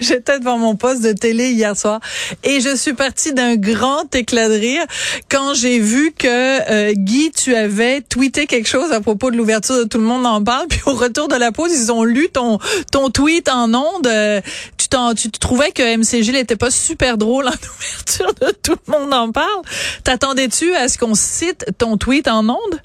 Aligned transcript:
J'étais 0.00 0.38
devant 0.38 0.58
mon 0.58 0.76
poste 0.76 1.02
de 1.02 1.12
télé 1.12 1.50
hier 1.50 1.76
soir 1.76 2.00
et 2.42 2.60
je 2.60 2.74
suis 2.74 2.94
partie 2.94 3.32
d'un 3.32 3.56
grand 3.56 4.12
éclat 4.14 4.48
de 4.48 4.54
rire 4.54 4.84
quand 5.28 5.54
j'ai 5.54 5.78
vu 5.78 6.12
que 6.12 6.28
euh, 6.28 6.92
Guy, 6.94 7.30
tu 7.32 7.54
avais 7.54 8.00
tweeté 8.00 8.46
quelque 8.46 8.68
chose 8.68 8.92
à 8.92 9.00
propos 9.00 9.30
de 9.30 9.36
l'ouverture 9.36 9.76
de 9.76 9.84
Tout 9.84 9.98
le 9.98 10.04
monde 10.04 10.26
en 10.26 10.42
parle. 10.42 10.66
Puis 10.70 10.80
au 10.86 10.94
retour 10.94 11.28
de 11.28 11.36
la 11.36 11.52
pause, 11.52 11.72
ils 11.72 11.92
ont 11.92 12.04
lu 12.04 12.28
ton 12.30 12.58
ton 12.90 13.10
tweet 13.10 13.48
en 13.48 13.72
ondes. 13.74 14.06
Euh, 14.06 14.40
tu, 14.76 14.88
t'en, 14.88 15.14
tu 15.14 15.30
trouvais 15.30 15.70
que 15.70 15.96
MCG 15.96 16.32
n'était 16.32 16.56
pas 16.56 16.70
super 16.70 17.18
drôle 17.18 17.46
en 17.46 17.50
ouverture 17.78 18.34
de 18.40 18.52
Tout 18.62 18.76
le 18.86 18.92
monde 18.92 19.12
en 19.12 19.32
parle. 19.32 19.62
T'attendais-tu 20.04 20.74
à 20.74 20.88
ce 20.88 20.98
qu'on 20.98 21.14
cite 21.14 21.66
ton 21.78 21.96
tweet 21.96 22.28
en 22.28 22.48
ondes? 22.48 22.80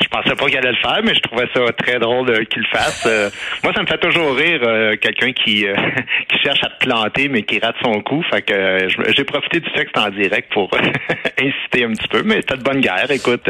Je 0.00 0.08
pensais 0.08 0.36
pas 0.36 0.46
qu'il 0.46 0.58
allait 0.58 0.72
le 0.72 0.76
faire, 0.76 1.00
mais 1.02 1.14
je 1.14 1.20
trouvais 1.20 1.48
ça 1.54 1.60
très 1.72 1.98
drôle 1.98 2.28
euh, 2.28 2.44
qu'il 2.44 2.62
le 2.62 2.68
fasse. 2.68 3.06
Euh, 3.06 3.30
moi, 3.64 3.72
ça 3.74 3.80
me 3.80 3.86
fait 3.86 3.98
toujours 3.98 4.34
rire 4.34 4.60
euh, 4.62 4.94
quelqu'un 5.00 5.32
qui 5.32 5.64
qui 6.28 6.38
cherche 6.42 6.62
à 6.62 6.68
te 6.68 6.84
planter 6.84 7.28
mais 7.28 7.42
qui 7.42 7.58
rate 7.58 7.76
son 7.82 8.00
coup. 8.02 8.22
Fait 8.30 8.42
que 8.42 8.88
j'ai 9.16 9.24
profité 9.24 9.60
du 9.60 9.70
texte 9.72 9.96
en 9.96 10.10
direct 10.10 10.52
pour 10.52 10.70
inciter 11.40 11.84
un 11.84 11.92
petit 11.92 12.08
peu, 12.08 12.22
mais 12.24 12.36
c'était 12.36 12.58
de 12.58 12.62
bonne 12.62 12.80
guerre. 12.80 13.10
Écoute, 13.10 13.48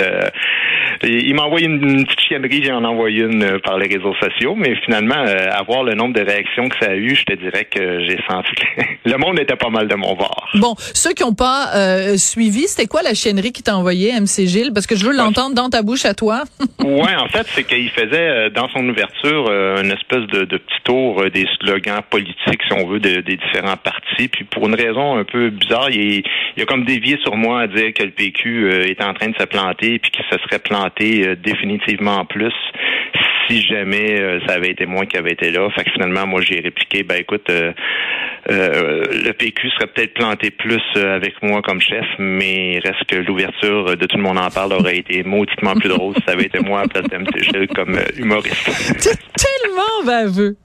il 1.02 1.34
m'a 1.34 1.42
envoyé 1.42 1.66
une, 1.66 1.82
une 1.82 2.04
petite 2.04 2.20
chiennerie, 2.20 2.62
j'en 2.62 2.82
ai 2.82 2.86
envoyé 2.86 3.22
une 3.22 3.58
par 3.60 3.78
les 3.78 3.88
réseaux 3.88 4.14
sociaux, 4.14 4.54
mais 4.56 4.76
finalement, 4.84 5.24
avoir 5.50 5.82
le 5.82 5.94
nombre 5.94 6.14
de 6.14 6.22
réactions 6.22 6.68
que 6.68 6.76
ça 6.80 6.92
a 6.92 6.94
eu, 6.94 7.16
je 7.16 7.24
te 7.24 7.32
dirais 7.34 7.64
que 7.64 8.04
j'ai 8.06 8.18
senti 8.28 8.52
que 8.54 8.82
le 9.10 9.18
monde 9.18 9.38
était 9.40 9.56
pas 9.56 9.70
mal 9.70 9.88
de 9.88 9.94
mon 9.94 10.14
bord. 10.14 10.48
Bon, 10.54 10.74
ceux 10.78 11.12
qui 11.12 11.24
n'ont 11.24 11.34
pas 11.34 12.16
suivi, 12.16 12.68
c'était 12.68 12.86
quoi 12.86 13.02
la 13.02 13.14
chiennerie 13.14 13.52
qui 13.52 13.62
t'a 13.62 13.76
envoyé, 13.76 14.12
MC 14.20 14.46
Gilles? 14.46 14.72
Parce 14.72 14.86
que 14.86 14.96
je 14.96 15.04
veux 15.04 15.14
l'entendre 15.14 15.54
dans 15.54 15.70
ta 15.70 15.82
bouche 15.82 16.04
à 16.04 16.14
toi. 16.14 16.35
Ouais, 16.84 17.14
en 17.16 17.28
fait, 17.28 17.46
c'est 17.48 17.64
qu'il 17.64 17.90
faisait 17.90 18.28
euh, 18.28 18.50
dans 18.50 18.68
son 18.68 18.88
ouverture 18.88 19.46
euh, 19.50 19.82
une 19.82 19.90
espèce 19.90 20.26
de, 20.28 20.44
petit 20.44 20.82
tour 20.84 21.20
euh, 21.20 21.30
des 21.30 21.46
slogans 21.60 22.00
politiques, 22.08 22.62
si 22.68 22.72
on 22.72 22.86
veut, 22.86 23.00
de- 23.00 23.20
des 23.20 23.36
différents 23.36 23.76
partis. 23.76 24.28
Puis 24.28 24.44
pour 24.44 24.66
une 24.68 24.74
raison 24.74 25.16
un 25.18 25.24
peu 25.24 25.50
bizarre, 25.50 25.90
il, 25.90 26.22
il 26.56 26.62
a 26.62 26.66
comme 26.66 26.84
dévié 26.84 27.18
sur 27.22 27.36
moi 27.36 27.62
à 27.62 27.66
dire 27.66 27.92
que 27.92 28.02
le 28.04 28.10
PQ 28.10 28.70
était 28.88 29.04
en 29.04 29.14
train 29.14 29.28
de 29.28 29.36
se 29.36 29.44
planter, 29.46 29.98
puis 29.98 30.10
qu'il 30.10 30.24
se 30.30 30.38
serait 30.44 30.60
planté 30.60 31.34
définitivement 31.36 32.16
en 32.18 32.24
plus 32.24 32.54
si 33.48 33.62
jamais 33.62 34.40
ça 34.46 34.54
avait 34.54 34.70
été 34.70 34.86
moi 34.86 35.06
qui 35.06 35.16
avait 35.16 35.32
été 35.32 35.50
là. 35.50 35.68
Fait 35.70 35.84
que 35.84 35.90
finalement, 35.92 36.26
moi, 36.26 36.40
j'ai 36.40 36.60
répliqué, 36.60 37.02
ben 37.04 37.16
écoute, 37.20 37.48
euh, 37.50 37.72
le 38.48 39.32
PQ 39.32 39.70
serait 39.70 39.86
peut-être 39.88 40.14
planté 40.14 40.50
plus 40.50 40.82
euh, 40.96 41.16
avec 41.16 41.34
moi 41.42 41.62
comme 41.62 41.80
chef, 41.80 42.04
mais 42.18 42.80
reste 42.84 43.04
que 43.08 43.16
l'ouverture 43.16 43.96
de 43.96 44.06
Tout 44.06 44.16
le 44.16 44.22
monde 44.22 44.38
en 44.38 44.50
parle 44.50 44.72
aurait 44.72 44.98
été 44.98 45.22
mauditement 45.22 45.74
plus 45.74 45.88
drôle 45.96 46.14
si 46.14 46.22
ça 46.26 46.32
avait 46.32 46.44
été 46.44 46.60
moi 46.60 46.80
à 46.80 46.82
la 46.82 46.88
place 46.88 47.04
d'MC 47.08 47.42
Gilles 47.42 47.68
comme 47.74 47.96
euh, 47.96 48.04
humoriste. 48.16 48.66
T'es 49.00 49.16
tellement 49.36 50.04
baveux. 50.04 50.56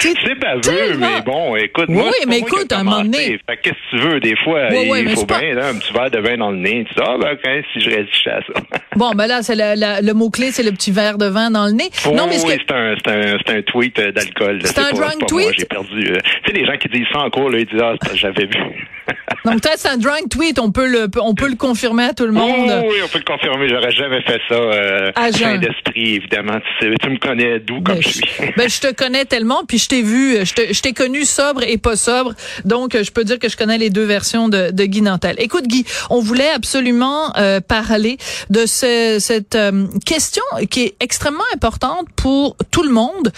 C'est 0.00 0.34
baveux, 0.38 0.60
tellement- 0.62 1.06
mais 1.16 1.22
bon, 1.22 1.56
écoute, 1.56 1.86
Oui, 1.88 1.94
moi, 1.94 2.10
c'est 2.12 2.24
pas 2.24 2.30
mais 2.30 2.38
écoute, 2.38 2.72
à 2.72 2.78
un 2.78 2.82
moment 2.84 3.02
donné- 3.02 3.38
Fait 3.48 3.56
que 3.56 3.62
qu'est-ce 3.62 3.96
que 3.96 3.96
tu 4.02 4.08
veux, 4.08 4.20
des 4.20 4.36
fois, 4.36 4.68
Oui, 4.70 4.88
oui, 4.90 5.00
il 5.02 5.10
faut 5.10 5.20
c'est 5.20 5.26
pas- 5.26 5.40
bien, 5.40 5.54
là, 5.54 5.68
un 5.68 5.74
petit 5.76 5.92
verre 5.92 6.10
de 6.10 6.18
vin 6.18 6.36
dans 6.36 6.50
le 6.50 6.58
nez. 6.58 6.84
Tu 6.88 6.94
dis, 6.94 7.00
ah, 7.06 7.16
ben, 7.20 7.32
ok, 7.32 7.64
si 7.72 7.80
je 7.80 7.90
réagissais 7.90 8.30
à 8.30 8.40
ça. 8.42 8.52
Bon, 8.96 9.12
ben 9.12 9.26
là, 9.26 9.42
c'est 9.42 9.54
la- 9.54 9.74
la- 9.74 10.00
le 10.02 10.12
mot-clé, 10.12 10.50
c'est 10.50 10.62
le 10.62 10.70
petit 10.72 10.90
verre 10.92 11.16
de 11.18 11.26
vin 11.26 11.50
dans 11.50 11.66
le 11.66 11.72
nez. 11.72 11.88
non, 12.12 12.26
mais 12.28 12.38
ce 12.38 12.46
oui, 12.46 12.56
que... 12.56 12.62
c'est 12.68 12.74
un, 12.74 12.94
c'est 13.02 13.10
un, 13.10 13.38
c'est 13.46 13.56
un 13.56 13.62
tweet 13.62 13.98
euh, 13.98 14.12
d'alcool. 14.12 14.60
C'est 14.64 14.78
un 14.78 14.82
pas- 14.84 14.90
drunk 14.92 15.12
c'est 15.12 15.18
pas 15.20 15.26
tweet? 15.26 15.52
J'ai 15.58 15.64
perdu. 15.64 16.12
euh, 16.12 16.18
tu 16.44 16.52
sais, 16.52 16.58
les 16.58 16.66
gens 16.66 16.76
qui 16.76 16.88
disent 16.88 17.06
ça 17.12 17.20
en 17.20 17.30
cours, 17.30 17.48
là, 17.50 17.58
ils 17.58 17.66
disent, 17.66 17.80
ah, 17.82 17.94
c'est 18.02 18.16
j'avais 18.16 18.44
vu. 18.46 18.86
Donc, 19.44 19.60
peut-être 19.60 19.78
c'est 19.78 19.88
un 19.88 19.96
drunk 19.96 20.28
tweet, 20.30 20.58
on 20.60 20.70
peut 20.70 20.86
le, 20.86 21.08
on 21.20 21.34
peut 21.34 21.48
le 21.48 21.56
confirmer 21.56 22.04
à 22.04 22.12
tout 22.14 22.24
le 22.26 22.30
Oh, 22.30 22.34
monde. 22.46 22.84
oui, 22.88 22.96
on 23.04 23.08
peut 23.08 23.18
le 23.18 23.24
confirmer. 23.24 23.68
J'aurais 23.68 23.90
jamais 23.90 24.20
fait 24.22 24.40
ça. 24.48 24.54
Euh, 24.54 25.10
À 25.16 25.32
fin 25.32 25.56
d'esprit, 25.58 26.14
évidemment. 26.16 26.58
Tu, 26.80 26.86
sais, 26.88 26.94
tu 27.02 27.10
me 27.10 27.16
connais 27.18 27.58
d'où 27.58 27.80
comme 27.80 27.96
Ben, 27.96 28.02
je 28.02 28.08
suis. 28.08 28.22
ben, 28.56 28.68
je 28.68 28.80
te 28.80 28.92
connais 28.94 29.24
tellement, 29.24 29.64
puis 29.72 29.78
je 29.78 29.88
t'ai 29.88 30.02
vu, 30.02 30.36
je 30.44 30.80
t'ai 30.82 30.92
connu 30.92 31.24
sobre 31.24 31.62
et 31.62 31.78
pas 31.78 31.96
sobre, 31.96 32.34
donc 32.66 32.94
je 32.94 33.10
peux 33.10 33.24
dire 33.24 33.38
que 33.38 33.48
je 33.48 33.56
connais 33.56 33.78
les 33.78 33.88
deux 33.88 34.04
versions 34.04 34.50
de, 34.50 34.70
de 34.70 34.84
Guy 34.84 35.00
Nantel. 35.00 35.34
Écoute 35.38 35.66
Guy, 35.66 35.86
on 36.10 36.20
voulait 36.20 36.50
absolument 36.50 37.34
euh, 37.38 37.62
parler 37.62 38.18
de 38.50 38.66
ce- 38.66 39.16
cette 39.18 39.54
euh, 39.54 39.86
question 40.04 40.42
qui 40.68 40.82
est 40.82 40.94
extrêmement 41.00 41.48
importante 41.54 42.06
pour 42.16 42.54
tout 42.70 42.82
le 42.82 42.90
monde 42.90 43.32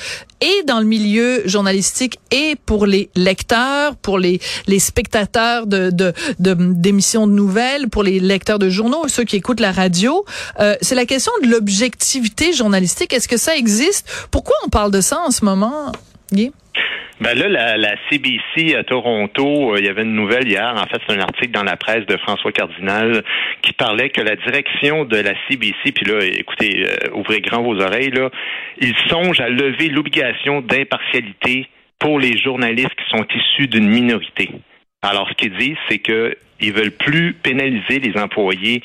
et 0.44 0.62
dans 0.64 0.78
le 0.78 0.84
milieu 0.84 1.42
journalistique 1.46 2.18
et 2.30 2.54
pour 2.66 2.84
les 2.84 3.08
lecteurs, 3.16 3.96
pour 3.96 4.18
les, 4.18 4.40
les 4.66 4.78
spectateurs 4.78 5.66
de, 5.66 5.90
de, 5.90 6.12
d'émissions 6.38 7.26
de 7.26 7.32
nouvelles, 7.32 7.88
pour 7.88 8.02
les 8.02 8.20
lecteurs 8.20 8.58
de 8.58 8.68
journaux, 8.68 9.08
ceux 9.08 9.24
qui 9.24 9.36
écoutent 9.36 9.60
la 9.60 9.72
radio. 9.72 10.24
Euh, 10.60 10.76
c'est 10.82 10.94
la 10.94 11.06
question 11.06 11.32
de 11.42 11.48
l'objectivité 11.48 12.52
journalistique. 12.52 13.14
Est-ce 13.14 13.28
que 13.28 13.38
ça 13.38 13.56
existe? 13.56 14.06
Pourquoi 14.30 14.54
on 14.66 14.68
parle 14.68 14.90
de 14.90 15.00
ça 15.00 15.18
en 15.26 15.30
ce 15.30 15.44
moment, 15.46 15.92
Guy? 16.30 16.52
Ben 17.24 17.38
là, 17.38 17.48
la, 17.48 17.76
la 17.78 17.94
CBC 18.10 18.76
à 18.76 18.84
Toronto, 18.84 19.72
euh, 19.72 19.78
il 19.78 19.86
y 19.86 19.88
avait 19.88 20.02
une 20.02 20.14
nouvelle 20.14 20.46
hier. 20.46 20.74
En 20.76 20.84
fait, 20.84 21.00
c'est 21.06 21.16
un 21.16 21.20
article 21.20 21.52
dans 21.52 21.62
la 21.62 21.78
presse 21.78 22.04
de 22.04 22.18
François 22.18 22.52
Cardinal 22.52 23.24
qui 23.62 23.72
parlait 23.72 24.10
que 24.10 24.20
la 24.20 24.36
direction 24.36 25.06
de 25.06 25.16
la 25.16 25.32
CBC, 25.48 25.92
puis 25.94 26.04
là, 26.04 26.22
écoutez, 26.22 26.84
euh, 26.84 27.14
ouvrez 27.14 27.40
grand 27.40 27.62
vos 27.62 27.80
oreilles, 27.80 28.10
là, 28.10 28.28
ils 28.78 28.94
songent 29.08 29.40
à 29.40 29.48
lever 29.48 29.88
l'obligation 29.88 30.60
d'impartialité 30.60 31.66
pour 31.98 32.18
les 32.18 32.36
journalistes 32.36 32.94
qui 32.94 33.16
sont 33.16 33.24
issus 33.34 33.68
d'une 33.68 33.88
minorité. 33.88 34.50
Alors, 35.00 35.26
ce 35.30 35.34
qu'ils 35.34 35.56
disent, 35.56 35.78
c'est 35.88 36.00
que 36.00 36.36
ils 36.60 36.74
veulent 36.74 36.92
plus 36.92 37.32
pénaliser 37.32 38.00
les 38.00 38.20
employés, 38.20 38.82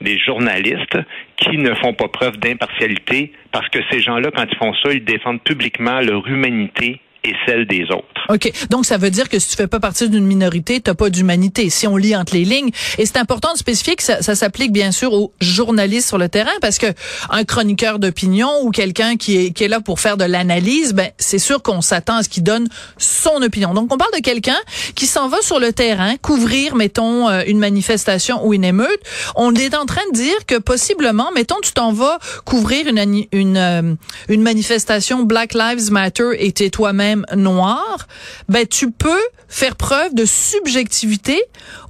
les 0.00 0.16
journalistes 0.16 0.96
qui 1.38 1.58
ne 1.58 1.74
font 1.74 1.92
pas 1.92 2.06
preuve 2.06 2.36
d'impartialité, 2.38 3.32
parce 3.50 3.68
que 3.68 3.80
ces 3.90 4.00
gens-là, 4.00 4.30
quand 4.32 4.46
ils 4.48 4.58
font 4.58 4.74
ça, 4.74 4.92
ils 4.92 5.04
défendent 5.04 5.42
publiquement 5.42 6.00
leur 6.00 6.24
humanité 6.28 7.00
et 7.24 7.34
celle 7.46 7.66
des 7.66 7.84
autres. 7.84 8.06
OK. 8.28 8.50
Donc, 8.70 8.86
ça 8.86 8.96
veut 8.96 9.10
dire 9.10 9.28
que 9.28 9.38
si 9.38 9.50
tu 9.50 9.56
fais 9.56 9.66
pas 9.66 9.80
partie 9.80 10.08
d'une 10.08 10.24
minorité, 10.24 10.80
t'as 10.80 10.94
pas 10.94 11.10
d'humanité. 11.10 11.68
Si 11.68 11.86
on 11.86 11.96
lit 11.96 12.16
entre 12.16 12.34
les 12.34 12.44
lignes. 12.44 12.70
Et 12.98 13.04
c'est 13.04 13.18
important 13.18 13.52
de 13.52 13.58
spécifier 13.58 13.96
que 13.96 14.02
ça, 14.02 14.20
s'applique 14.22 14.72
bien 14.72 14.92
sûr 14.92 15.12
aux 15.12 15.32
journalistes 15.40 16.08
sur 16.08 16.16
le 16.16 16.28
terrain 16.28 16.52
parce 16.60 16.78
que 16.78 16.86
un 17.30 17.44
chroniqueur 17.44 17.98
d'opinion 17.98 18.48
ou 18.62 18.70
quelqu'un 18.70 19.16
qui 19.16 19.36
est, 19.36 19.50
qui 19.50 19.64
est 19.64 19.68
là 19.68 19.80
pour 19.80 20.00
faire 20.00 20.16
de 20.16 20.24
l'analyse, 20.24 20.94
ben, 20.94 21.10
c'est 21.18 21.38
sûr 21.38 21.62
qu'on 21.62 21.82
s'attend 21.82 22.16
à 22.16 22.22
ce 22.22 22.28
qu'il 22.28 22.42
donne 22.42 22.68
son 22.96 23.42
opinion. 23.42 23.74
Donc, 23.74 23.92
on 23.92 23.98
parle 23.98 24.12
de 24.14 24.22
quelqu'un 24.22 24.58
qui 24.94 25.06
s'en 25.06 25.28
va 25.28 25.42
sur 25.42 25.60
le 25.60 25.72
terrain, 25.72 26.16
couvrir, 26.16 26.74
mettons, 26.74 27.28
euh, 27.28 27.42
une 27.46 27.58
manifestation 27.58 28.46
ou 28.46 28.54
une 28.54 28.64
émeute. 28.64 29.00
On 29.34 29.54
est 29.54 29.74
en 29.74 29.84
train 29.84 30.02
de 30.12 30.16
dire 30.16 30.46
que 30.46 30.56
possiblement, 30.56 31.30
mettons, 31.34 31.58
tu 31.62 31.72
t'en 31.72 31.92
vas 31.92 32.18
couvrir 32.44 32.86
une, 32.86 33.26
une, 33.32 33.56
euh, 33.56 33.94
une 34.28 34.42
manifestation 34.42 35.24
Black 35.24 35.54
Lives 35.54 35.90
Matter 35.90 36.30
et 36.38 36.52
t'es 36.52 36.70
toi-même 36.70 37.09
noir, 37.36 38.06
ben 38.48 38.66
tu 38.66 38.90
peux 38.90 39.22
faire 39.48 39.76
preuve 39.76 40.14
de 40.14 40.24
subjectivité 40.24 41.40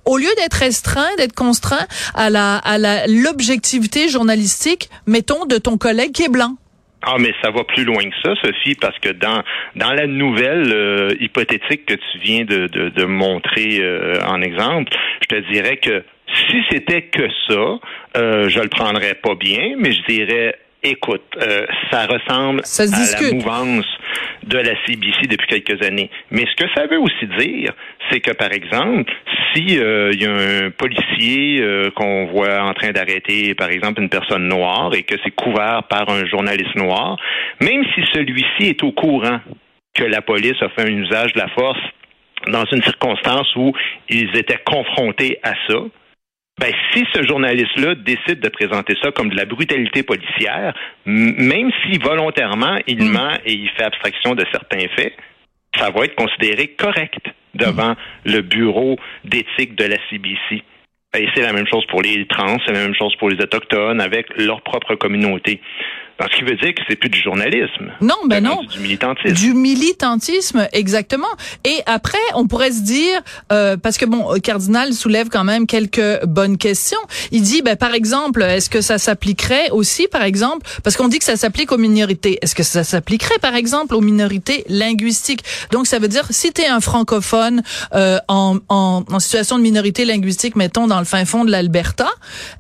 au 0.04 0.18
lieu 0.18 0.28
d'être 0.38 0.54
restreint, 0.54 1.14
d'être 1.16 1.34
contraint 1.34 1.86
à 2.14 2.30
la 2.30 2.56
à 2.56 2.78
la 2.78 3.06
l'objectivité 3.06 4.08
journalistique, 4.08 4.88
mettons, 5.06 5.46
de 5.46 5.58
ton 5.58 5.78
collègue 5.78 6.12
qui 6.12 6.24
est 6.24 6.32
blanc. 6.32 6.56
Ah, 7.02 7.16
mais 7.18 7.32
ça 7.42 7.50
va 7.50 7.64
plus 7.64 7.84
loin 7.84 8.02
que 8.02 8.16
ça, 8.22 8.34
Sophie, 8.42 8.74
parce 8.74 8.98
que 8.98 9.08
dans 9.08 9.42
dans 9.74 9.92
la 9.92 10.06
nouvelle 10.06 10.70
euh, 10.72 11.08
hypothétique 11.18 11.86
que 11.86 11.94
tu 11.94 12.18
viens 12.22 12.44
de, 12.44 12.66
de, 12.66 12.90
de 12.90 13.04
montrer 13.06 13.78
euh, 13.80 14.20
en 14.26 14.42
exemple, 14.42 14.92
je 15.22 15.36
te 15.36 15.52
dirais 15.52 15.78
que 15.78 16.04
Si 16.50 16.62
c'était 16.70 17.02
que 17.02 17.28
ça, 17.48 17.78
euh, 18.16 18.48
je 18.48 18.60
le 18.60 18.68
prendrais 18.68 19.14
pas 19.14 19.34
bien, 19.34 19.74
mais 19.78 19.92
je 19.92 20.02
dirais 20.08 20.56
Écoute, 20.82 21.22
euh, 21.36 21.66
ça 21.90 22.06
ressemble 22.06 22.62
Ça 22.64 22.84
à 22.84 23.22
la 23.22 23.32
mouvance 23.32 23.84
de 24.44 24.56
la 24.56 24.72
CBC 24.86 25.26
depuis 25.28 25.46
quelques 25.46 25.84
années. 25.84 26.10
Mais 26.30 26.46
ce 26.46 26.56
que 26.56 26.70
ça 26.74 26.86
veut 26.86 26.98
aussi 26.98 27.26
dire, 27.38 27.72
c'est 28.10 28.20
que 28.20 28.32
par 28.32 28.50
exemple, 28.52 29.12
si 29.52 29.78
euh, 29.78 30.10
il 30.14 30.22
y 30.22 30.26
a 30.26 30.32
un 30.32 30.70
policier 30.70 31.60
euh, 31.60 31.90
qu'on 31.90 32.26
voit 32.26 32.62
en 32.62 32.72
train 32.72 32.92
d'arrêter, 32.92 33.54
par 33.54 33.68
exemple, 33.68 34.00
une 34.00 34.08
personne 34.08 34.48
noire 34.48 34.94
et 34.94 35.02
que 35.02 35.16
c'est 35.22 35.32
couvert 35.32 35.82
par 35.90 36.08
un 36.08 36.24
journaliste 36.24 36.74
noir, 36.76 37.18
même 37.60 37.84
si 37.94 38.02
celui-ci 38.14 38.70
est 38.70 38.82
au 38.82 38.92
courant 38.92 39.40
que 39.94 40.04
la 40.04 40.22
police 40.22 40.60
a 40.62 40.70
fait 40.70 40.90
un 40.90 40.96
usage 40.96 41.34
de 41.34 41.40
la 41.40 41.48
force 41.48 41.80
dans 42.46 42.64
une 42.72 42.82
circonstance 42.82 43.54
où 43.56 43.72
ils 44.08 44.34
étaient 44.34 44.62
confrontés 44.64 45.38
à 45.42 45.52
ça, 45.68 45.76
ben, 46.60 46.74
si 46.92 47.06
ce 47.14 47.22
journaliste-là 47.22 47.94
décide 47.94 48.40
de 48.40 48.48
présenter 48.50 48.94
ça 49.02 49.10
comme 49.12 49.30
de 49.30 49.36
la 49.36 49.46
brutalité 49.46 50.02
policière, 50.02 50.74
même 51.06 51.70
si 51.82 51.98
volontairement 51.98 52.78
il 52.86 53.02
Mm. 53.04 53.12
ment 53.12 53.32
et 53.46 53.54
il 53.54 53.70
fait 53.70 53.84
abstraction 53.84 54.34
de 54.34 54.44
certains 54.52 54.86
faits, 54.94 55.14
ça 55.78 55.90
va 55.90 56.04
être 56.04 56.14
considéré 56.16 56.68
correct 56.68 57.24
devant 57.54 57.94
le 58.26 58.42
bureau 58.42 58.98
d'éthique 59.24 59.74
de 59.74 59.84
la 59.84 59.96
CBC. 60.10 60.62
Et 61.16 61.28
c'est 61.34 61.42
la 61.42 61.54
même 61.54 61.66
chose 61.66 61.84
pour 61.86 62.02
les 62.02 62.26
trans, 62.26 62.58
c'est 62.66 62.72
la 62.72 62.80
même 62.86 62.94
chose 62.94 63.16
pour 63.16 63.30
les 63.30 63.42
autochtones 63.42 64.00
avec 64.00 64.26
leur 64.36 64.60
propre 64.60 64.94
communauté. 64.96 65.60
Donc, 66.20 66.28
ce 66.32 66.36
qui 66.36 66.42
veut 66.42 66.56
dire 66.56 66.74
que 66.74 66.82
c'est 66.86 66.96
plus 66.96 67.08
du 67.08 67.18
journalisme. 67.18 67.92
Non, 68.02 68.16
ben 68.26 68.44
non. 68.44 68.62
Du 68.64 68.78
militantisme. 68.80 69.34
Du 69.34 69.54
militantisme, 69.54 70.68
exactement. 70.72 71.26
Et 71.64 71.80
après, 71.86 72.18
on 72.34 72.46
pourrait 72.46 72.72
se 72.72 72.82
dire, 72.82 73.22
euh, 73.52 73.78
parce 73.78 73.96
que 73.96 74.04
bon, 74.04 74.38
Cardinal 74.42 74.92
soulève 74.92 75.30
quand 75.30 75.44
même 75.44 75.66
quelques 75.66 76.22
bonnes 76.26 76.58
questions. 76.58 76.98
Il 77.32 77.40
dit, 77.40 77.62
ben 77.62 77.74
par 77.74 77.94
exemple, 77.94 78.42
est-ce 78.42 78.68
que 78.68 78.82
ça 78.82 78.98
s'appliquerait 78.98 79.70
aussi, 79.70 80.08
par 80.08 80.22
exemple, 80.22 80.68
parce 80.84 80.98
qu'on 80.98 81.08
dit 81.08 81.18
que 81.18 81.24
ça 81.24 81.36
s'applique 81.36 81.72
aux 81.72 81.78
minorités. 81.78 82.38
Est-ce 82.42 82.54
que 82.54 82.64
ça 82.64 82.84
s'appliquerait, 82.84 83.38
par 83.38 83.54
exemple, 83.54 83.94
aux 83.94 84.02
minorités 84.02 84.64
linguistiques? 84.68 85.42
Donc, 85.72 85.86
ça 85.86 85.98
veut 85.98 86.08
dire, 86.08 86.26
si 86.28 86.52
tu 86.52 86.60
es 86.60 86.66
un 86.66 86.80
francophone 86.80 87.62
euh, 87.94 88.18
en, 88.28 88.58
en, 88.68 89.04
en 89.10 89.20
situation 89.20 89.56
de 89.56 89.62
minorité 89.62 90.04
linguistique, 90.04 90.54
mettons 90.54 90.86
dans 90.86 90.98
le 90.98 91.06
fin 91.06 91.24
fond 91.24 91.46
de 91.46 91.50
l'Alberta, 91.50 92.10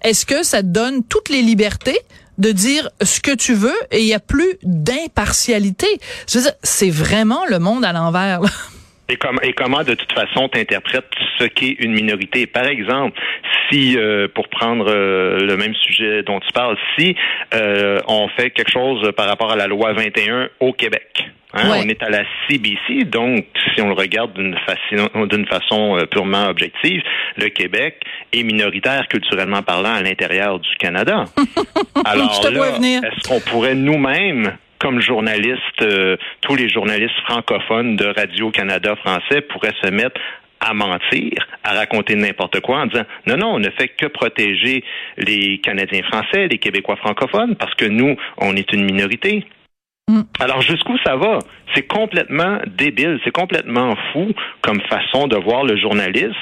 est-ce 0.02 0.24
que 0.24 0.42
ça 0.42 0.62
te 0.62 0.68
donne 0.68 1.04
toutes 1.04 1.28
les 1.28 1.42
libertés 1.42 1.98
de 2.40 2.52
dire 2.52 2.90
ce 3.02 3.20
que 3.20 3.34
tu 3.34 3.54
veux 3.54 3.76
et 3.90 4.00
il 4.00 4.06
y 4.06 4.14
a 4.14 4.20
plus 4.20 4.58
d'impartialité. 4.62 5.86
C'est 6.26 6.90
vraiment 6.90 7.44
le 7.46 7.58
monde 7.58 7.84
à 7.84 7.92
l'envers. 7.92 8.40
Et, 9.10 9.16
com- 9.16 9.38
et 9.42 9.52
comment, 9.52 9.82
de 9.82 9.94
toute 9.94 10.12
façon, 10.12 10.48
t'interprètes 10.48 11.10
ce 11.38 11.44
qu'est 11.44 11.76
une 11.80 11.92
minorité? 11.92 12.46
Par 12.46 12.66
exemple, 12.66 13.20
si, 13.68 13.96
euh, 13.98 14.28
pour 14.32 14.48
prendre 14.48 14.86
euh, 14.88 15.38
le 15.40 15.56
même 15.56 15.74
sujet 15.74 16.22
dont 16.22 16.38
tu 16.40 16.52
parles, 16.52 16.76
si 16.96 17.16
euh, 17.54 17.98
on 18.06 18.28
fait 18.28 18.50
quelque 18.50 18.70
chose 18.70 19.10
par 19.16 19.26
rapport 19.26 19.50
à 19.50 19.56
la 19.56 19.66
loi 19.66 19.92
21 19.94 20.48
au 20.60 20.72
Québec, 20.72 21.24
hein, 21.54 21.70
Ouais. 21.70 21.78
on 21.84 21.88
est 21.88 22.02
à 22.04 22.08
la 22.10 22.22
CBC, 22.48 23.04
donc 23.06 23.46
si 23.74 23.80
on 23.82 23.88
le 23.88 23.94
regarde 23.94 24.32
d'une 24.34 24.56
façon, 24.58 25.26
d'une 25.26 25.46
façon 25.46 25.96
euh, 25.98 26.06
purement 26.06 26.46
objective, 26.48 27.02
le 27.36 27.48
Québec 27.48 28.00
est 28.32 28.44
minoritaire 28.44 29.08
culturellement 29.08 29.62
parlant 29.62 29.94
à 29.94 30.02
l'intérieur 30.02 30.60
du 30.60 30.74
Canada. 30.78 31.24
Alors 32.04 32.40
là, 32.52 32.68
est-ce 32.80 33.28
qu'on 33.28 33.40
pourrait 33.40 33.74
nous-mêmes 33.74 34.56
comme 34.80 35.00
journalistes, 35.00 35.82
euh, 35.82 36.16
tous 36.40 36.56
les 36.56 36.68
journalistes 36.68 37.20
francophones 37.26 37.96
de 37.96 38.06
Radio-Canada 38.06 38.96
français 38.96 39.42
pourraient 39.42 39.74
se 39.82 39.90
mettre 39.90 40.20
à 40.60 40.74
mentir, 40.74 41.46
à 41.64 41.74
raconter 41.74 42.16
n'importe 42.16 42.60
quoi 42.60 42.80
en 42.80 42.86
disant 42.86 43.04
non, 43.26 43.36
non, 43.36 43.54
on 43.54 43.58
ne 43.58 43.70
fait 43.70 43.88
que 43.88 44.06
protéger 44.06 44.82
les 45.16 45.58
Canadiens 45.58 46.02
français, 46.02 46.48
les 46.48 46.58
Québécois 46.58 46.96
francophones, 46.96 47.56
parce 47.56 47.74
que 47.74 47.86
nous, 47.86 48.16
on 48.38 48.56
est 48.56 48.72
une 48.72 48.84
minorité. 48.84 49.44
Mm. 50.08 50.22
Alors 50.40 50.60
jusqu'où 50.62 50.96
ça 51.04 51.16
va? 51.16 51.38
C'est 51.74 51.86
complètement 51.86 52.58
débile, 52.66 53.20
c'est 53.24 53.30
complètement 53.30 53.94
fou 54.12 54.32
comme 54.60 54.80
façon 54.82 55.28
de 55.28 55.36
voir 55.36 55.64
le 55.64 55.76
journalisme. 55.76 56.34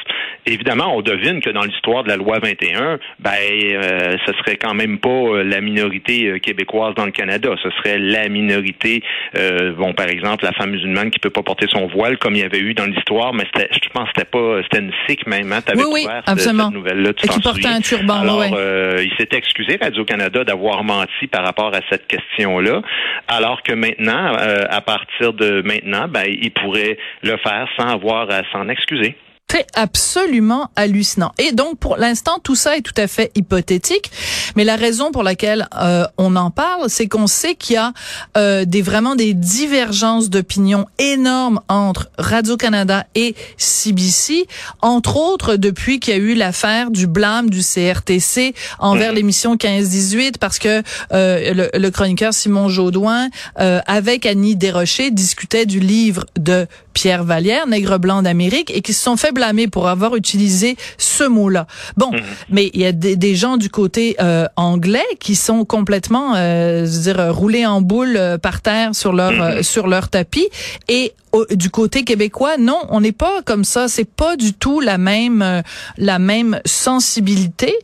Évidemment, 0.52 0.96
on 0.96 1.02
devine 1.02 1.40
que 1.40 1.50
dans 1.50 1.62
l'histoire 1.62 2.04
de 2.04 2.08
la 2.08 2.16
loi 2.16 2.38
21, 2.38 2.98
ben, 3.20 3.30
euh, 3.52 4.16
ce 4.26 4.32
serait 4.38 4.56
quand 4.56 4.72
même 4.72 4.98
pas 4.98 5.08
euh, 5.10 5.44
la 5.44 5.60
minorité 5.60 6.26
euh, 6.26 6.38
québécoise 6.38 6.94
dans 6.94 7.04
le 7.04 7.10
Canada. 7.10 7.50
Ce 7.62 7.68
serait 7.70 7.98
la 7.98 8.28
minorité, 8.30 9.02
euh, 9.36 9.72
bon, 9.74 9.92
par 9.92 10.08
exemple, 10.08 10.44
la 10.44 10.52
femme 10.52 10.70
musulmane 10.70 11.10
qui 11.10 11.18
peut 11.18 11.28
pas 11.28 11.42
porter 11.42 11.66
son 11.68 11.86
voile, 11.88 12.16
comme 12.16 12.34
il 12.34 12.40
y 12.40 12.44
avait 12.44 12.60
eu 12.60 12.72
dans 12.72 12.86
l'histoire, 12.86 13.34
mais 13.34 13.44
c'était, 13.52 13.68
je 13.72 13.88
pense 13.90 14.04
que 14.04 14.10
c'était 14.16 14.30
pas, 14.30 14.62
c'était 14.62 14.78
une 14.84 14.92
sikh 15.06 15.26
même, 15.26 15.52
hein, 15.52 15.60
t'avais 15.60 15.80
Oui, 15.84 15.90
oui, 15.92 16.04
ce- 16.04 16.30
absolument. 16.30 16.64
cette 16.64 16.74
nouvelle-là, 16.74 17.12
tu 17.12 17.28
qui 17.28 17.40
portait 17.40 17.66
un 17.68 17.80
turban, 17.80 18.20
Alors, 18.22 18.38
ouais, 18.38 18.50
euh, 18.54 19.04
il 19.04 19.12
s'est 19.18 19.36
excusé, 19.36 19.78
Radio-Canada, 19.80 20.44
d'avoir 20.44 20.82
menti 20.82 21.26
par 21.30 21.44
rapport 21.44 21.74
à 21.74 21.80
cette 21.90 22.06
question-là, 22.06 22.80
alors 23.28 23.62
que 23.62 23.74
maintenant, 23.74 24.34
euh, 24.40 24.62
à 24.70 24.80
partir 24.80 25.34
de 25.34 25.60
maintenant, 25.62 26.08
ben, 26.08 26.24
il 26.26 26.50
pourrait 26.52 26.96
le 27.22 27.36
faire 27.36 27.68
sans 27.76 27.88
avoir 27.88 28.30
à 28.30 28.42
s'en 28.50 28.68
excuser. 28.70 29.14
C'est 29.50 29.66
absolument 29.74 30.70
hallucinant. 30.76 31.32
Et 31.38 31.52
donc, 31.52 31.78
pour 31.78 31.96
l'instant, 31.96 32.38
tout 32.42 32.54
ça 32.54 32.76
est 32.76 32.82
tout 32.82 32.98
à 32.98 33.06
fait 33.06 33.32
hypothétique. 33.34 34.10
Mais 34.56 34.64
la 34.64 34.76
raison 34.76 35.10
pour 35.10 35.22
laquelle 35.22 35.68
euh, 35.80 36.06
on 36.18 36.36
en 36.36 36.50
parle, 36.50 36.90
c'est 36.90 37.08
qu'on 37.08 37.26
sait 37.26 37.54
qu'il 37.54 37.74
y 37.74 37.76
a 37.78 37.92
euh, 38.36 38.66
des 38.66 38.82
vraiment 38.82 39.16
des 39.16 39.32
divergences 39.32 40.28
d'opinion 40.28 40.86
énormes 40.98 41.60
entre 41.68 42.10
Radio-Canada 42.18 43.06
et 43.14 43.34
CBC, 43.56 44.46
entre 44.82 45.16
autres 45.16 45.56
depuis 45.56 45.98
qu'il 45.98 46.14
y 46.14 46.16
a 46.16 46.20
eu 46.20 46.34
l'affaire 46.34 46.90
du 46.90 47.06
blâme 47.06 47.48
du 47.48 47.62
CRTC 47.62 48.54
envers 48.78 49.12
l'émission 49.12 49.56
15-18, 49.56 50.34
parce 50.38 50.58
que 50.58 50.82
euh, 51.12 51.54
le, 51.54 51.70
le 51.78 51.90
chroniqueur 51.90 52.34
Simon 52.34 52.68
Jaudoin, 52.68 53.28
euh, 53.60 53.80
avec 53.86 54.26
Annie 54.26 54.56
Desrochers, 54.56 55.10
discutait 55.10 55.66
du 55.66 55.80
livre 55.80 56.26
de 56.38 56.66
Pierre 56.98 57.22
Vallière, 57.22 57.68
Nègre 57.68 58.00
blanc 58.00 58.22
d'Amérique, 58.22 58.72
et 58.74 58.80
qui 58.82 58.92
se 58.92 59.00
sont 59.04 59.16
fait 59.16 59.30
blâmer 59.30 59.68
pour 59.68 59.86
avoir 59.86 60.16
utilisé 60.16 60.76
ce 60.96 61.22
mot-là. 61.22 61.68
Bon, 61.96 62.10
mais 62.50 62.72
il 62.74 62.80
y 62.80 62.86
a 62.86 62.90
des, 62.90 63.14
des 63.14 63.36
gens 63.36 63.56
du 63.56 63.70
côté 63.70 64.16
euh, 64.20 64.46
anglais 64.56 65.06
qui 65.20 65.36
sont 65.36 65.64
complètement, 65.64 66.34
euh, 66.34 66.86
je 66.86 66.90
veux 66.90 67.02
dire, 67.14 67.32
roulés 67.32 67.64
en 67.66 67.82
boule 67.82 68.16
euh, 68.16 68.36
par 68.36 68.62
terre 68.62 68.96
sur 68.96 69.12
leur 69.12 69.30
euh, 69.40 69.62
sur 69.62 69.86
leur 69.86 70.08
tapis, 70.08 70.48
et 70.88 71.12
au- 71.30 71.46
du 71.54 71.70
côté 71.70 72.02
québécois, 72.02 72.56
non, 72.58 72.80
on 72.90 73.00
n'est 73.00 73.12
pas 73.12 73.42
comme 73.44 73.62
ça. 73.62 73.86
C'est 73.86 74.04
pas 74.10 74.34
du 74.34 74.52
tout 74.52 74.80
la 74.80 74.98
même 74.98 75.40
euh, 75.40 75.62
la 75.98 76.18
même 76.18 76.58
sensibilité. 76.64 77.74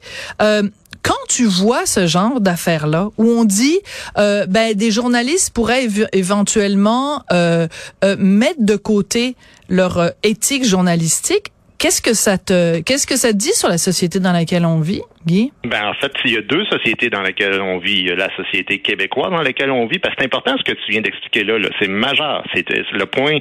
Euh, 1.04 1.08
quand 1.08 1.14
tu 1.28 1.44
vois 1.44 1.86
ce 1.86 2.06
genre 2.06 2.40
d'affaires-là, 2.40 3.08
où 3.19 3.24
on 3.24 3.44
dit, 3.44 3.79
euh, 4.19 4.46
ben, 4.46 4.74
des 4.74 4.90
journalistes 4.90 5.52
pourraient 5.55 5.86
éve- 5.86 6.08
éventuellement 6.12 7.22
euh, 7.32 7.67
euh, 8.05 8.17
mettre 8.19 8.60
de 8.60 8.76
côté 8.76 9.36
leur 9.69 9.98
euh, 9.98 10.08
éthique 10.22 10.64
journalistique, 10.64 11.46
qu'est-ce 11.79 12.00
que 12.02 12.14
ça 12.14 12.38
te, 12.38 12.81
qu'est-ce 12.81 13.06
que 13.06 13.17
ça 13.17 13.32
te 13.32 13.36
dit 13.36 13.52
sur 13.52 13.69
la 13.69 13.79
société 13.79 14.20
dans 14.20 14.32
laquelle 14.32 14.64
on 14.64 14.81
vit, 14.81 15.02
Guy? 15.26 15.52
Ben, 15.64 15.84
en 15.88 15.94
fait, 15.94 16.12
il 16.24 16.32
y 16.32 16.36
a 16.36 16.43
deux 16.43 16.64
sociétés 16.67 17.10
dans 17.10 17.22
lesquelles 17.22 17.60
on 17.60 17.79
vit. 17.79 17.98
Il 18.00 18.06
y 18.06 18.10
a 18.10 18.14
la 18.17 18.34
société 18.36 18.79
québécoise 18.79 19.31
dans 19.31 19.43
laquelle 19.43 19.70
on 19.70 19.86
vit, 19.86 19.98
parce 19.98 20.14
que 20.14 20.20
c'est 20.22 20.26
important 20.26 20.55
ce 20.58 20.62
que 20.64 20.76
tu 20.76 20.93
viens 20.93 21.00
d'expliquer 21.02 21.44
là. 21.44 21.58
là. 21.58 21.69
C'est 21.81 21.88
majeur. 21.88 22.44
C'est 22.55 22.64
c'est 22.69 22.93
le 22.93 23.06
point 23.06 23.38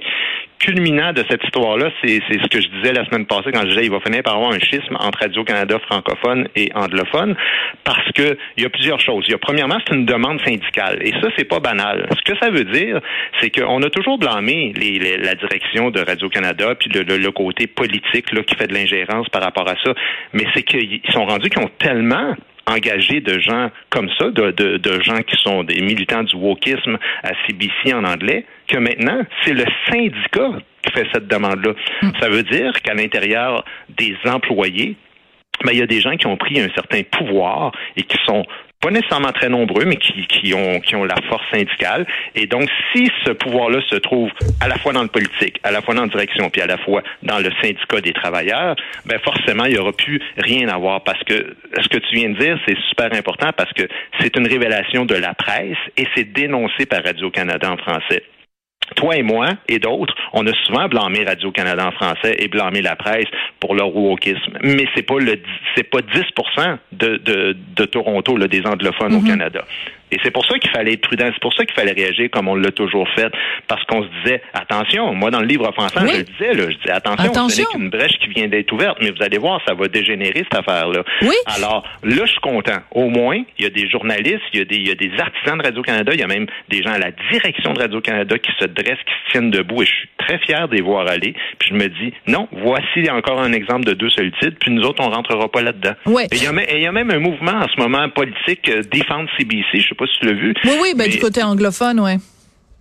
culminant 0.63 1.11
de 1.13 1.23
cette 1.29 1.43
histoire-là. 1.43 1.89
C'est 2.03 2.19
ce 2.29 2.47
que 2.47 2.61
je 2.61 2.67
disais 2.69 2.93
la 2.93 3.05
semaine 3.05 3.25
passée 3.25 3.51
quand 3.53 3.61
je 3.63 3.67
disais 3.69 3.83
il 3.85 3.91
va 3.91 3.99
finir 3.99 4.23
par 4.23 4.35
avoir 4.35 4.51
un 4.51 4.59
schisme 4.59 4.95
entre 4.99 5.19
Radio-Canada 5.19 5.77
francophone 5.87 6.47
et 6.55 6.69
anglophone, 6.73 7.35
parce 7.83 8.09
que 8.13 8.37
il 8.57 8.63
y 8.63 8.65
a 8.65 8.69
plusieurs 8.69 8.99
choses. 8.99 9.25
Il 9.27 9.31
y 9.31 9.35
a 9.35 9.37
premièrement, 9.37 9.77
c'est 9.85 9.93
une 9.95 10.05
demande 10.05 10.39
syndicale. 10.45 10.99
Et 11.01 11.11
ça, 11.21 11.27
c'est 11.37 11.43
pas 11.47 11.59
banal. 11.59 12.07
Ce 12.17 12.31
que 12.31 12.37
ça 12.39 12.49
veut 12.49 12.63
dire, 12.65 12.99
c'est 13.41 13.49
qu'on 13.49 13.81
a 13.83 13.89
toujours 13.89 14.17
blâmé 14.17 14.73
les, 14.77 14.99
les- 14.99 15.17
la 15.17 15.35
direction 15.35 15.91
de 15.91 15.99
Radio-Canada, 15.99 16.75
puis 16.79 16.89
le, 16.93 17.01
le- 17.03 17.17
le 17.17 17.31
côté 17.31 17.67
politique 17.67 18.31
là, 18.31 18.41
qui 18.43 18.55
fait 18.55 18.67
de 18.67 18.73
l'ingérence 18.73 19.27
par 19.29 19.41
rapport 19.43 19.67
à 19.67 19.75
ça. 19.83 19.93
Mais 20.33 20.45
c'est 20.55 20.63
qu'ils 20.63 21.01
sont 21.09 21.25
rendus 21.25 21.49
qu'ils 21.49 21.63
ont 21.63 21.71
tellement 21.79 22.35
engagé 22.67 23.19
de 23.19 23.39
gens 23.39 23.69
comme 23.89 24.09
ça, 24.17 24.29
de, 24.29 24.51
de, 24.51 24.77
de 24.77 25.01
gens 25.01 25.21
qui 25.21 25.35
sont 25.41 25.63
des 25.63 25.81
militants 25.81 26.23
du 26.23 26.35
wokisme 26.35 26.97
à 27.23 27.31
CBC 27.45 27.93
en 27.93 28.03
anglais, 28.03 28.45
que 28.67 28.77
maintenant, 28.77 29.21
c'est 29.43 29.53
le 29.53 29.65
syndicat 29.89 30.51
qui 30.81 30.91
fait 30.93 31.07
cette 31.13 31.27
demande-là. 31.27 31.73
Ça 32.19 32.29
veut 32.29 32.43
dire 32.43 32.73
qu'à 32.81 32.93
l'intérieur 32.93 33.63
des 33.89 34.15
employés, 34.25 34.95
ben, 35.63 35.71
il 35.71 35.79
y 35.79 35.81
a 35.81 35.87
des 35.87 36.01
gens 36.01 36.15
qui 36.17 36.27
ont 36.27 36.37
pris 36.37 36.59
un 36.59 36.69
certain 36.73 37.01
pouvoir 37.03 37.71
et 37.95 38.03
qui 38.03 38.17
sont 38.25 38.45
pas 38.83 38.91
nécessairement 38.91 39.31
très 39.31 39.47
nombreux, 39.47 39.85
mais 39.85 39.95
qui, 39.95 40.27
qui 40.27 40.53
ont 40.53 40.81
qui 40.81 40.95
ont 40.95 41.05
la 41.05 41.15
force 41.29 41.43
syndicale. 41.51 42.05
Et 42.35 42.47
donc, 42.47 42.69
si 42.93 43.09
ce 43.25 43.31
pouvoir-là 43.31 43.79
se 43.89 43.95
trouve 43.95 44.29
à 44.59 44.67
la 44.67 44.77
fois 44.77 44.91
dans 44.91 45.03
le 45.03 45.07
politique, 45.07 45.59
à 45.63 45.71
la 45.71 45.81
fois 45.81 45.95
dans 45.95 46.01
la 46.03 46.09
direction, 46.09 46.49
puis 46.49 46.61
à 46.61 46.67
la 46.67 46.77
fois 46.77 47.01
dans 47.23 47.39
le 47.39 47.49
syndicat 47.61 48.01
des 48.01 48.11
travailleurs, 48.11 48.75
ben 49.05 49.19
forcément, 49.19 49.65
il 49.65 49.75
y 49.75 49.77
aura 49.77 49.93
plus 49.93 50.19
rien 50.37 50.67
à 50.67 50.77
voir 50.77 51.01
parce 51.03 51.23
que 51.23 51.55
ce 51.81 51.87
que 51.87 51.97
tu 51.97 52.15
viens 52.15 52.29
de 52.29 52.37
dire, 52.37 52.59
c'est 52.67 52.77
super 52.89 53.13
important 53.13 53.51
parce 53.55 53.71
que 53.71 53.83
c'est 54.19 54.35
une 54.35 54.47
révélation 54.47 55.05
de 55.05 55.15
la 55.15 55.33
presse 55.33 55.77
et 55.95 56.05
c'est 56.13 56.33
dénoncé 56.33 56.85
par 56.85 57.03
Radio-Canada 57.03 57.71
en 57.71 57.77
français. 57.77 58.23
Toi 58.95 59.15
et 59.15 59.23
moi 59.23 59.47
et 59.67 59.79
d'autres, 59.79 60.13
on 60.33 60.45
a 60.47 60.53
souvent 60.65 60.87
blâmé 60.87 61.23
Radio-Canada 61.25 61.87
en 61.87 61.91
français 61.91 62.35
et 62.39 62.47
blâmé 62.47 62.81
la 62.81 62.95
presse 62.95 63.27
pour 63.59 63.75
leur 63.75 63.95
wokisme. 63.95 64.57
Mais 64.63 64.85
c'est 64.95 65.03
pas 65.03 65.19
le 65.19 65.39
c'est 65.75 65.83
pas 65.89 66.01
10 66.01 66.21
de, 66.91 67.17
de, 67.17 67.57
de 67.75 67.85
Toronto, 67.85 68.37
là, 68.37 68.47
des 68.47 68.61
anglophones 68.65 69.13
au 69.15 69.19
Mhm. 69.21 69.27
Canada. 69.27 69.65
Et 70.13 70.19
c'est 70.23 70.31
pour 70.31 70.45
ça 70.45 70.57
qu'il 70.59 70.69
fallait 70.71 70.93
être 70.93 71.01
prudent, 71.01 71.29
c'est 71.33 71.41
pour 71.41 71.53
ça 71.53 71.65
qu'il 71.65 71.73
fallait 71.75 71.91
réagir 71.93 72.29
comme 72.31 72.47
on 72.47 72.55
l'a 72.55 72.71
toujours 72.71 73.07
fait, 73.15 73.31
parce 73.67 73.83
qu'on 73.85 74.03
se 74.03 74.07
disait, 74.23 74.41
attention, 74.53 75.13
moi 75.13 75.31
dans 75.31 75.39
le 75.39 75.47
livre 75.47 75.67
offensant, 75.67 76.01
Oui. 76.03 76.11
je 76.13 76.17
le 76.17 76.23
disais, 76.23 76.53
là, 76.53 76.69
je 76.71 76.77
disais, 76.77 76.91
attention, 76.91 77.31
Attention. 77.31 77.49
ce 77.49 77.59
n'est 77.61 77.65
qu'une 77.81 77.89
brèche 77.89 78.17
qui 78.19 78.27
vient 78.29 78.47
d'être 78.47 78.71
ouverte, 78.71 78.97
mais 79.01 79.09
vous 79.11 79.23
allez 79.23 79.37
voir, 79.37 79.59
ça 79.67 79.73
va 79.73 79.87
dégénérer 79.87 80.43
cette 80.49 80.55
affaire-là. 80.55 81.03
Oui. 81.21 81.35
Alors, 81.57 81.83
là, 82.03 82.25
je 82.25 82.31
suis 82.31 82.39
content. 82.41 82.77
Au 82.91 83.09
moins, 83.09 83.41
il 83.57 83.63
y 83.63 83.67
a 83.67 83.69
des 83.69 83.89
journalistes, 83.89 84.41
il 84.53 84.59
y 84.59 84.61
a 84.61 84.65
des, 84.65 84.75
il 84.77 84.87
y 84.87 84.91
a 84.91 84.95
des 84.95 85.11
artisans 85.19 85.57
de 85.57 85.63
Radio-Canada, 85.63 86.11
il 86.13 86.19
y 86.19 86.23
a 86.23 86.27
même 86.27 86.45
des 86.69 86.83
gens 86.83 86.91
à 86.93 86.99
la 86.99 87.11
direction 87.31 87.73
de 87.73 87.79
Radio-Canada 87.79 88.37
qui 88.37 88.51
se 88.59 88.65
dressent, 88.65 88.99
qui 89.05 89.13
se 89.25 89.31
tiennent 89.31 89.51
debout, 89.51 89.81
et 89.81 89.85
je 89.85 89.91
suis 89.91 90.09
très 90.17 90.37
fier 90.39 90.67
de 90.67 90.75
les 90.75 90.81
voir 90.81 91.07
aller. 91.07 91.33
Puis 91.59 91.69
je 91.69 91.73
me 91.75 91.87
dis, 91.87 92.13
non, 92.27 92.47
voici 92.51 93.09
encore 93.09 93.41
un 93.41 93.53
exemple 93.53 93.85
de 93.85 93.93
deux 93.93 94.09
solitudes, 94.09 94.55
puis 94.59 94.71
nous 94.71 94.83
autres, 94.83 95.03
on 95.03 95.09
rentrera 95.09 95.49
pas 95.49 95.61
là-dedans. 95.61 95.93
Ouais. 96.05 96.25
Et 96.31 96.35
il 96.37 96.43
y, 96.43 96.47
a, 96.47 96.51
même- 96.51 96.65
et 96.69 96.75
il 96.77 96.81
y 96.83 96.87
a 96.87 96.91
même 96.91 97.09
un 97.11 97.19
mouvement 97.19 97.51
en 97.53 97.67
ce 97.67 97.79
moment 97.81 98.07
politique, 98.09 98.69
euh, 98.69 98.81
Défendre 98.91 99.29
CBC, 99.37 99.79
je 99.79 99.87
sais 99.89 99.95
pas 99.95 100.02
si 100.07 100.19
tu 100.19 100.25
l'as 100.27 100.33
vu. 100.33 100.53
Oui, 100.65 100.71
oui, 100.81 100.93
ben, 100.95 101.05
Mais- 101.05 101.09
du 101.09 101.19
côté 101.19 101.43
anglophone, 101.43 101.99
ouais. 101.99 102.17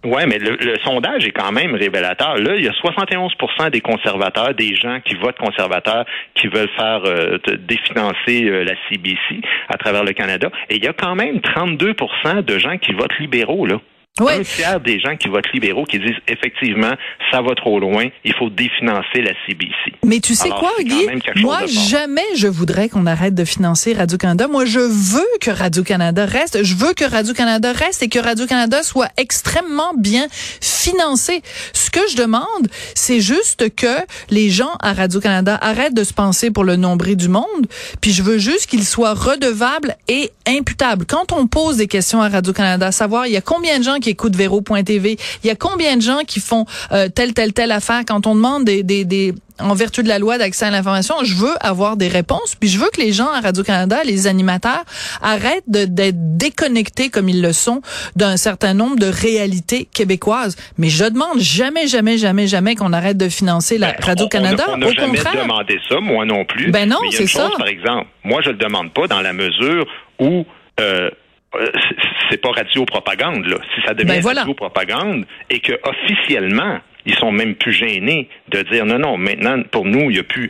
Ouais, 0.05 0.27
mais 0.27 0.39
le, 0.39 0.57
le 0.57 0.75
sondage 0.83 1.25
est 1.25 1.31
quand 1.31 1.53
même 1.53 1.77
révélateur. 1.77 2.37
Là, 2.37 2.57
il 2.57 2.65
y 2.65 2.69
a 2.69 2.73
71 2.73 3.31
des 3.71 3.81
conservateurs, 3.81 4.53
des 4.53 4.75
gens 4.75 4.99
qui 5.05 5.15
votent 5.15 5.39
conservateurs, 5.39 6.05
qui 6.35 6.49
veulent 6.49 6.71
faire 6.77 7.03
euh, 7.07 7.39
définancer 7.61 8.45
euh, 8.45 8.65
la 8.65 8.75
CBC 8.89 9.41
à 9.69 9.77
travers 9.77 10.03
le 10.03 10.13
Canada. 10.13 10.51
Et 10.71 10.77
il 10.77 10.85
y 10.85 10.89
a 10.89 10.93
quand 10.93 11.15
même 11.15 11.37
32% 11.37 12.43
de 12.45 12.59
gens 12.59 12.79
qui 12.79 12.93
votent 12.93 13.17
libéraux, 13.21 13.65
là. 13.65 13.77
Ouais. 14.21 14.41
Un 14.41 14.43
tiers 14.43 14.79
des 14.79 15.01
gens 15.01 15.17
qui 15.17 15.29
votent 15.29 15.51
libéraux 15.55 15.85
qui 15.85 15.99
disent 15.99 16.21
effectivement, 16.29 16.93
ça 17.31 17.41
va 17.41 17.55
trop 17.55 17.81
loin, 17.81 18.05
il 18.27 18.35
faut 18.35 18.51
définancer 18.51 19.23
la 19.23 19.33
CBC. 19.47 19.73
Mais 20.05 20.21
tu 20.21 20.35
sais 20.35 20.49
Alors, 20.49 20.61
quoi, 20.61 20.73
Guy? 20.83 21.07
Moi, 21.37 21.61
jamais 21.65 22.21
je 22.37 22.47
voudrais 22.47 22.91
qu'on 22.91 23.07
arrête 23.07 23.35
de 23.35 23.47
financer 23.47 23.95
Radio-Canada. 23.95 24.49
Moi, 24.49 24.67
je 24.67 24.81
veux 24.81 25.39
que 25.41 25.51
Radio-Canada 25.51 26.27
reste. 26.27 26.63
Je 26.63 26.75
veux 26.75 26.93
que 26.93 27.07
Radio-Canada 27.07 27.73
reste 27.73 28.03
et 28.03 28.11
que 28.11 28.19
Radio-Canada 28.19 28.83
soit 28.83 29.09
extrêmement 29.17 29.95
bien 29.97 30.27
financé. 30.61 31.41
Ce 31.73 31.91
que 31.91 32.01
je 32.11 32.17
demande, 32.17 32.69
c'est 32.95 33.21
juste 33.21 33.75
que 33.75 33.97
les 34.29 34.51
gens 34.51 34.77
à 34.83 34.93
Radio-Canada 34.93 35.59
arrêtent 35.63 35.95
de 35.95 36.05
se 36.05 36.13
penser 36.13 36.51
pour 36.51 36.65
le 36.65 36.77
nombril 36.77 37.17
du 37.17 37.29
monde. 37.29 37.67
Puis 38.03 38.13
je 38.13 38.23
veux 38.23 38.37
juste 38.37 38.67
qu'ils 38.67 38.85
soient 38.85 39.15
redevables 39.15 39.97
et 40.09 40.31
imputables. 40.47 41.07
Quand 41.07 41.33
on 41.33 41.47
pose 41.47 41.79
des 41.79 41.87
questions 41.87 42.21
à 42.21 42.29
Radio-Canada, 42.29 42.93
savoir 42.93 43.27
il 43.27 43.33
y 43.33 43.39
a 43.39 43.41
combien 43.41 43.79
de 43.79 43.85
gens 43.85 44.01
qui 44.03 44.11
écoutent 44.11 44.37
Véro.tv, 44.37 45.17
il 45.43 45.47
y 45.47 45.51
a 45.51 45.55
combien 45.55 45.97
de 45.97 46.03
gens 46.03 46.21
qui 46.27 46.41
font 46.41 46.67
euh, 46.93 47.09
telle, 47.09 47.33
telle, 47.33 47.55
telle 47.55 47.73
affaire? 47.73 48.03
Quand 48.07 48.27
on 48.27 48.35
demande 48.35 48.65
des, 48.65 48.83
des, 48.83 49.05
des 49.07 49.33
en 49.59 49.75
vertu 49.75 50.03
de 50.03 50.09
la 50.09 50.19
loi 50.19 50.39
d'accès 50.39 50.67
à 50.67 50.71
l'information, 50.71 51.15
je 51.23 51.35
veux 51.35 51.55
avoir 51.61 51.97
des 51.97 52.09
réponses, 52.09 52.55
puis 52.59 52.69
je 52.69 52.79
veux 52.79 52.89
que 52.93 53.01
les 53.01 53.13
gens 53.13 53.29
à 53.29 53.41
Radio-Canada, 53.41 53.99
les 54.05 54.27
animateurs, 54.27 54.85
arrêtent 55.23 55.65
d'être 55.69 56.37
déconnectés 56.37 57.11
comme 57.11 57.29
ils 57.29 57.43
le 57.43 57.53
sont 57.53 57.81
d'un 58.17 58.37
certain 58.37 58.75
nombre 58.75 58.97
de 58.97 59.07
réalités 59.07 59.89
québécoises. 59.93 60.57
Mais 60.79 60.89
je 60.89 61.05
demande 61.05 61.39
jamais, 61.39 61.87
jamais, 61.87 62.19
jamais, 62.19 62.47
jamais 62.47 62.75
qu'on 62.75 62.93
arrête 62.93 63.17
de 63.17 63.29
financer 63.29 63.79
la 63.79 63.93
Ben, 63.93 64.05
Radio-Canada. 64.05 64.65
On 64.69 64.77
n'a 64.79 64.93
jamais 64.93 65.19
contraire. 65.19 65.43
demandé 65.43 65.79
ça, 65.89 66.01
moi 66.01 66.25
non 66.25 66.45
plus. 66.45 66.71
Ben 66.71 66.89
non, 66.89 66.99
c'est 67.11 67.27
ça. 67.27 67.51
Par 67.57 67.69
exemple, 67.69 68.07
moi, 68.25 68.41
je 68.45 68.51
le 68.51 68.57
demande 68.57 68.93
pas 68.93 69.07
dans 69.07 69.21
la 69.21 69.33
mesure 69.33 69.87
où 70.19 70.45
euh, 70.81 71.11
c'est- 71.55 71.97
c'est 72.31 72.41
pas 72.41 72.51
radio-propagande, 72.51 73.47
là. 73.47 73.57
Si 73.75 73.83
ça 73.87 73.95
devient 73.95 74.09
Ben 74.09 74.21
voilà. 74.21 74.41
radio-propagande 74.43 75.25
et 75.51 75.61
que 75.61 75.73
officiellement, 75.85 76.79
ils 77.07 77.15
sont 77.15 77.33
même 77.33 77.55
plus 77.55 77.73
gênés 77.73 78.29
de 78.49 78.63
dire 78.63 78.87
non, 78.87 78.99
non, 78.99 79.17
maintenant, 79.17 79.63
pour 79.71 79.85
nous, 79.85 80.11
il 80.11 80.17
y 80.17 80.21
a 80.21 80.23
plus, 80.23 80.49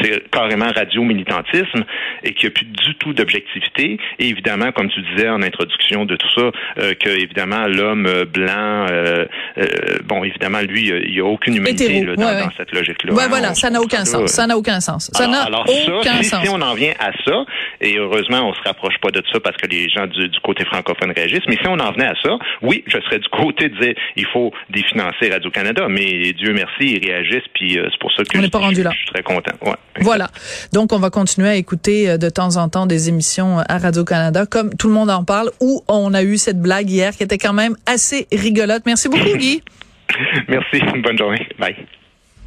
c'est- 0.00 0.28
carrément 0.30 0.70
radio-militantisme 0.74 1.84
et 2.22 2.32
qu'il 2.34 2.48
n'y 2.48 2.52
a 2.52 2.54
plus 2.54 2.66
du 2.66 2.94
tout 2.96 3.12
d'objectivité. 3.12 3.98
Et 4.18 4.28
évidemment, 4.28 4.72
comme 4.72 4.90
tu 4.90 5.00
disais 5.02 5.28
en 5.28 5.42
introduction 5.42 6.04
de 6.04 6.16
tout 6.16 6.28
ça, 6.34 6.50
euh, 6.78 6.94
que 6.94 7.08
évidemment, 7.08 7.66
l'homme 7.66 8.06
euh, 8.06 8.24
blanc, 8.24 8.86
euh, 8.90 9.24
euh, 9.58 9.64
bon, 10.04 10.22
évidemment, 10.24 10.60
lui, 10.60 10.88
il 10.88 11.12
n'y 11.12 11.20
a 11.20 11.24
aucune 11.24 11.56
humanité 11.56 12.04
là, 12.04 12.14
dans, 12.16 12.22
ouais, 12.22 12.34
ouais. 12.34 12.44
dans 12.44 12.50
cette 12.56 12.72
logique-là. 12.72 13.12
Ouais, 13.12 13.24
hein. 13.24 13.28
voilà, 13.28 13.54
ça 13.54 13.70
n'a 13.70 13.80
aucun 13.80 14.04
sens. 14.04 14.30
Ça 14.30 14.46
n'a 14.46 14.56
aucun 14.56 14.80
sens. 14.80 15.10
Ça 15.12 15.24
alors, 15.24 15.50
n'a 15.50 15.60
aucun 15.96 16.12
ça, 16.16 16.22
si, 16.22 16.24
sens. 16.24 16.42
si 16.42 16.48
on 16.50 16.60
en 16.60 16.74
vient 16.74 16.92
à 16.98 17.10
ça, 17.24 17.44
et 17.80 17.96
heureusement, 17.98 18.48
on 18.48 18.54
se 18.54 18.62
rapproche 18.64 18.98
pas 19.00 19.10
de 19.10 19.22
ça 19.32 19.40
parce 19.40 19.56
que 19.56 19.66
les 19.66 19.88
gens 19.88 20.06
du, 20.06 20.28
du 20.28 20.40
côté 20.40 20.64
francophone 20.64 21.12
réagissent, 21.16 21.46
mais 21.48 21.56
si 21.56 21.66
on 21.66 21.78
en 21.78 21.92
venait 21.92 22.06
à 22.06 22.14
ça, 22.22 22.38
oui, 22.62 22.84
je 22.86 22.98
serais 23.00 23.18
du 23.18 23.28
côté 23.28 23.68
de 23.68 23.78
dire 23.80 23.94
il 24.16 24.26
faut 24.26 24.52
définancer 24.68 25.30
Radio-Canada, 25.30 25.79
mais 25.88 26.32
Dieu 26.32 26.52
merci, 26.52 26.82
ils 26.96 27.04
réagissent, 27.06 27.48
puis 27.54 27.78
euh, 27.78 27.86
c'est 27.90 27.98
pour 28.00 28.12
ça 28.12 28.22
que 28.24 28.38
On 28.38 28.42
je, 28.42 28.48
pas 28.48 28.58
rendu 28.58 28.76
je- 28.76 28.82
là. 28.82 28.90
je 28.92 28.96
suis 28.98 29.06
très 29.06 29.22
content. 29.22 29.52
Ouais. 29.64 29.74
Voilà. 30.00 30.28
Donc, 30.72 30.92
on 30.92 30.98
va 30.98 31.10
continuer 31.10 31.48
à 31.48 31.54
écouter 31.56 32.10
euh, 32.10 32.16
de 32.18 32.28
temps 32.28 32.56
en 32.56 32.68
temps 32.68 32.86
des 32.86 33.08
émissions 33.08 33.58
euh, 33.58 33.62
à 33.68 33.78
Radio-Canada, 33.78 34.46
comme 34.46 34.74
tout 34.76 34.88
le 34.88 34.94
monde 34.94 35.10
en 35.10 35.24
parle, 35.24 35.50
où 35.60 35.82
on 35.88 36.12
a 36.14 36.22
eu 36.22 36.36
cette 36.38 36.60
blague 36.60 36.90
hier 36.90 37.12
qui 37.16 37.22
était 37.22 37.38
quand 37.38 37.52
même 37.52 37.76
assez 37.86 38.26
rigolote. 38.32 38.82
Merci 38.86 39.08
beaucoup, 39.08 39.36
Guy. 39.36 39.62
Merci, 40.48 40.80
bonne 41.02 41.18
journée. 41.18 41.46
Bye. 41.58 41.76